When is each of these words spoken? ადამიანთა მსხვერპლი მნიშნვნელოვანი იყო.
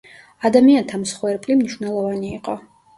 ადამიანთა 0.49 1.01
მსხვერპლი 1.03 1.61
მნიშნვნელოვანი 1.63 2.37
იყო. 2.43 2.63